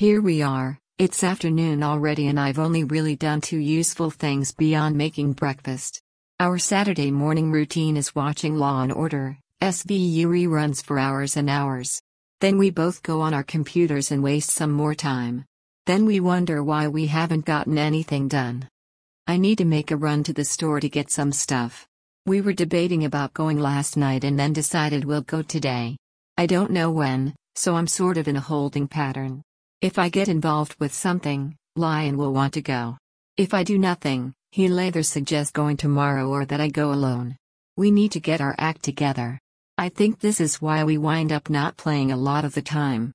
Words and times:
Here 0.00 0.22
we 0.22 0.40
are, 0.40 0.78
it's 0.96 1.22
afternoon 1.22 1.82
already 1.82 2.28
and 2.28 2.40
I've 2.40 2.58
only 2.58 2.84
really 2.84 3.16
done 3.16 3.42
two 3.42 3.58
useful 3.58 4.08
things 4.10 4.50
beyond 4.50 4.96
making 4.96 5.34
breakfast. 5.34 6.00
Our 6.40 6.56
Saturday 6.56 7.10
morning 7.10 7.52
routine 7.52 7.98
is 7.98 8.14
watching 8.14 8.56
Law 8.56 8.80
and 8.80 8.92
Order, 8.92 9.36
SVU 9.60 10.24
reruns 10.24 10.82
for 10.82 10.98
hours 10.98 11.36
and 11.36 11.50
hours. 11.50 12.00
Then 12.40 12.56
we 12.56 12.70
both 12.70 13.02
go 13.02 13.20
on 13.20 13.34
our 13.34 13.42
computers 13.42 14.10
and 14.10 14.22
waste 14.22 14.52
some 14.52 14.70
more 14.70 14.94
time. 14.94 15.44
Then 15.84 16.06
we 16.06 16.18
wonder 16.18 16.64
why 16.64 16.88
we 16.88 17.06
haven't 17.06 17.44
gotten 17.44 17.76
anything 17.76 18.26
done. 18.26 18.70
I 19.26 19.36
need 19.36 19.58
to 19.58 19.66
make 19.66 19.90
a 19.90 19.98
run 19.98 20.22
to 20.22 20.32
the 20.32 20.46
store 20.46 20.80
to 20.80 20.88
get 20.88 21.10
some 21.10 21.30
stuff. 21.30 21.86
We 22.24 22.40
were 22.40 22.54
debating 22.54 23.04
about 23.04 23.34
going 23.34 23.58
last 23.58 23.98
night 23.98 24.24
and 24.24 24.38
then 24.38 24.54
decided 24.54 25.04
we'll 25.04 25.20
go 25.20 25.42
today. 25.42 25.98
I 26.38 26.46
don't 26.46 26.70
know 26.70 26.90
when, 26.90 27.34
so 27.54 27.74
I'm 27.74 27.86
sort 27.86 28.16
of 28.16 28.28
in 28.28 28.36
a 28.36 28.40
holding 28.40 28.88
pattern. 28.88 29.42
If 29.82 29.98
I 29.98 30.10
get 30.10 30.28
involved 30.28 30.76
with 30.78 30.92
something, 30.92 31.56
Lion 31.74 32.18
will 32.18 32.34
want 32.34 32.52
to 32.52 32.60
go. 32.60 32.98
If 33.38 33.54
I 33.54 33.62
do 33.62 33.78
nothing, 33.78 34.34
he'll 34.50 34.78
either 34.78 35.02
suggest 35.02 35.54
going 35.54 35.78
tomorrow 35.78 36.28
or 36.28 36.44
that 36.44 36.60
I 36.60 36.68
go 36.68 36.92
alone. 36.92 37.38
We 37.78 37.90
need 37.90 38.12
to 38.12 38.20
get 38.20 38.42
our 38.42 38.54
act 38.58 38.82
together. 38.82 39.38
I 39.78 39.88
think 39.88 40.20
this 40.20 40.38
is 40.38 40.60
why 40.60 40.84
we 40.84 40.98
wind 40.98 41.32
up 41.32 41.48
not 41.48 41.78
playing 41.78 42.12
a 42.12 42.16
lot 42.18 42.44
of 42.44 42.52
the 42.52 42.60
time. 42.60 43.14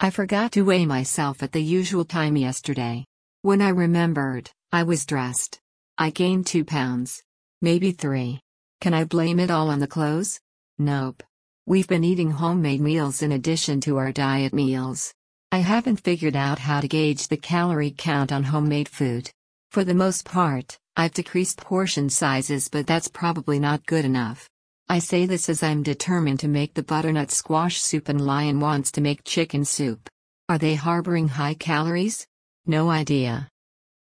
I 0.00 0.10
forgot 0.10 0.50
to 0.52 0.62
weigh 0.62 0.84
myself 0.84 1.44
at 1.44 1.52
the 1.52 1.62
usual 1.62 2.04
time 2.04 2.36
yesterday. 2.36 3.04
When 3.42 3.62
I 3.62 3.68
remembered, 3.68 4.50
I 4.72 4.82
was 4.82 5.06
dressed. 5.06 5.60
I 5.96 6.10
gained 6.10 6.44
two 6.44 6.64
pounds. 6.64 7.22
Maybe 7.62 7.92
three. 7.92 8.40
Can 8.80 8.94
I 8.94 9.04
blame 9.04 9.38
it 9.38 9.52
all 9.52 9.70
on 9.70 9.78
the 9.78 9.86
clothes? 9.86 10.40
Nope. 10.76 11.22
We've 11.66 11.86
been 11.86 12.02
eating 12.02 12.32
homemade 12.32 12.80
meals 12.80 13.22
in 13.22 13.30
addition 13.30 13.80
to 13.82 13.98
our 13.98 14.10
diet 14.10 14.52
meals. 14.52 15.14
I 15.52 15.58
haven't 15.58 15.96
figured 15.96 16.36
out 16.36 16.60
how 16.60 16.80
to 16.80 16.86
gauge 16.86 17.26
the 17.26 17.36
calorie 17.36 17.92
count 17.96 18.30
on 18.30 18.44
homemade 18.44 18.88
food. 18.88 19.28
For 19.72 19.82
the 19.82 19.94
most 19.94 20.24
part, 20.24 20.78
I've 20.96 21.12
decreased 21.12 21.58
portion 21.58 22.08
sizes, 22.08 22.68
but 22.68 22.86
that's 22.86 23.08
probably 23.08 23.58
not 23.58 23.84
good 23.84 24.04
enough. 24.04 24.48
I 24.88 25.00
say 25.00 25.26
this 25.26 25.48
as 25.48 25.64
I'm 25.64 25.82
determined 25.82 26.38
to 26.40 26.48
make 26.48 26.74
the 26.74 26.84
butternut 26.84 27.32
squash 27.32 27.80
soup 27.80 28.08
and 28.08 28.24
Lion 28.24 28.60
wants 28.60 28.92
to 28.92 29.00
make 29.00 29.24
chicken 29.24 29.64
soup. 29.64 30.08
Are 30.48 30.58
they 30.58 30.76
harboring 30.76 31.26
high 31.26 31.54
calories? 31.54 32.24
No 32.66 32.88
idea. 32.88 33.48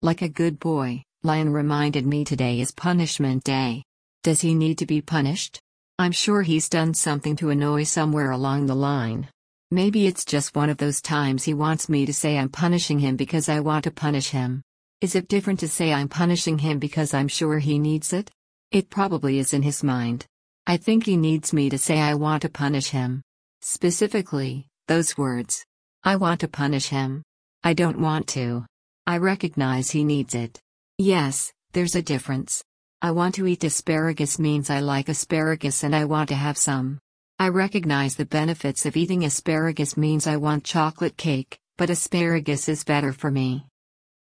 Like 0.03 0.23
a 0.23 0.29
good 0.29 0.59
boy, 0.59 1.05
Lion 1.23 1.53
reminded 1.53 2.07
me 2.07 2.25
today 2.25 2.61
is 2.61 2.73
punishment 2.73 3.45
day. 3.45 3.85
Does 4.25 4.41
he 4.41 4.53
need 4.53 4.79
to 4.79 4.87
be 4.87 5.01
punished? 5.01 5.61
I'm 5.97 6.13
sure 6.13 6.43
he's 6.43 6.69
done 6.69 6.93
something 6.93 7.37
to 7.37 7.51
annoy 7.51 7.85
somewhere 7.85 8.33
along 8.33 8.67
the 8.67 8.75
line. 8.75 9.29
Maybe 9.73 10.07
it's 10.07 10.25
just 10.25 10.55
one 10.55 10.71
of 10.71 10.77
those 10.77 11.03
times 11.03 11.43
he 11.43 11.53
wants 11.53 11.89
me 11.89 12.07
to 12.07 12.15
say 12.15 12.39
I'm 12.39 12.49
punishing 12.49 13.01
him 13.01 13.17
because 13.17 13.49
I 13.49 13.59
want 13.59 13.83
to 13.85 13.91
punish 13.91 14.31
him. 14.31 14.63
Is 15.01 15.17
it 15.17 15.27
different 15.27 15.59
to 15.61 15.69
say 15.69 15.93
I'm 15.93 16.09
punishing 16.09 16.59
him 16.59 16.79
because 16.79 17.13
I'm 17.13 17.27
sure 17.27 17.59
he 17.59 17.81
needs 17.81 18.13
it? 18.13 18.31
It 18.71 18.91
probably 18.91 19.41
is 19.41 19.53
in 19.53 19.63
his 19.63 19.83
mind. 19.83 20.25
I 20.69 20.77
think 20.77 21.05
he 21.05 21.17
needs 21.17 21.53
me 21.53 21.69
to 21.71 21.79
say 21.79 21.99
I 21.99 22.15
want 22.15 22.43
to 22.43 22.49
punish 22.49 22.91
him. 22.91 23.23
Specifically, 23.61 24.69
those 24.87 25.19
words. 25.19 25.65
I 26.05 26.15
want 26.15 26.41
to 26.41 26.49
punish 26.49 26.87
him. 26.87 27.25
I 27.65 27.75
don't 27.75 27.99
want 27.99 28.29
to. 28.29 28.67
I 29.05 29.19
recognize 29.19 29.91
he 29.91 30.05
needs 30.05 30.37
it. 30.37 30.61
Yes, 30.97 31.53
there's 31.73 31.97
a 31.97 32.03
difference. 32.03 32.63
I 33.03 33.11
want 33.11 33.35
to 33.35 33.47
eat 33.49 33.65
asparagus 33.65 34.39
means 34.39 34.71
I 34.71 34.79
like 34.79 35.09
asparagus 35.09 35.83
and 35.83 35.95
I 35.95 36.05
want 36.05 36.29
to 36.29 36.37
have 36.37 36.57
some. 36.57 37.01
I 37.39 37.49
recognize 37.49 38.17
the 38.17 38.25
benefits 38.25 38.87
of 38.87 38.97
eating 38.97 39.23
asparagus 39.23 39.95
means 39.95 40.27
I 40.27 40.39
want 40.39 40.65
chocolate 40.65 41.19
cake, 41.19 41.59
but 41.77 41.91
asparagus 41.91 42.67
is 42.67 42.83
better 42.83 43.13
for 43.13 43.31
me. 43.31 43.67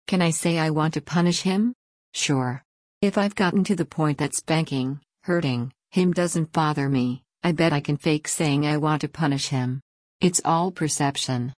Can 0.06 0.22
I 0.22 0.32
say 0.32 0.60
I 0.60 0.72
want 0.72 0.96
to 0.96 1.02
punish 1.02 1.42
him? 1.42 1.74
Sure. 2.14 2.62
If 3.02 3.18
I've 3.18 3.34
gotten 3.34 3.64
to 3.64 3.76
the 3.76 3.86
point 3.86 4.18
that 4.18 4.36
spanking, 4.36 5.00
hurting, 5.24 5.72
him 5.92 6.12
doesn't 6.12 6.52
bother 6.52 6.90
me, 6.90 7.24
I 7.42 7.54
bet 7.54 7.72
I 7.72 7.80
can 7.80 7.96
fake 7.96 8.28
saying 8.28 8.68
I 8.68 8.76
want 8.76 9.00
to 9.02 9.08
punish 9.08 9.48
him. 9.48 9.80
It's 10.20 10.42
all 10.44 10.70
perception. 10.70 11.54